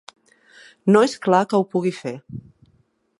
No 0.95 1.03
és 1.09 1.13
clar 1.27 1.43
que 1.51 1.59
ho 1.59 1.69
pugui 1.75 1.95
fer. 2.01 2.17